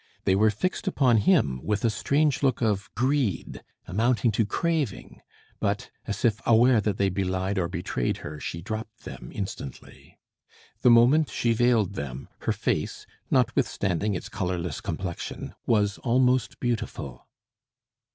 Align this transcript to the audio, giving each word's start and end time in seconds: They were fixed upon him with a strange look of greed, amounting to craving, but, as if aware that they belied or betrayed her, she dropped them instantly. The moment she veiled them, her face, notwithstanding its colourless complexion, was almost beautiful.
They 0.23 0.33
were 0.35 0.49
fixed 0.49 0.87
upon 0.87 1.17
him 1.17 1.59
with 1.63 1.85
a 1.85 1.91
strange 1.91 2.41
look 2.41 2.59
of 2.63 2.89
greed, 2.95 3.61
amounting 3.85 4.31
to 4.31 4.47
craving, 4.47 5.21
but, 5.59 5.91
as 6.07 6.25
if 6.25 6.41
aware 6.43 6.81
that 6.81 6.97
they 6.97 7.07
belied 7.09 7.59
or 7.59 7.67
betrayed 7.67 8.17
her, 8.25 8.39
she 8.39 8.63
dropped 8.63 9.01
them 9.05 9.29
instantly. 9.31 10.17
The 10.81 10.89
moment 10.89 11.29
she 11.29 11.53
veiled 11.53 11.93
them, 11.93 12.29
her 12.39 12.51
face, 12.51 13.05
notwithstanding 13.29 14.15
its 14.15 14.27
colourless 14.27 14.81
complexion, 14.81 15.53
was 15.67 15.99
almost 15.99 16.59
beautiful. 16.59 17.27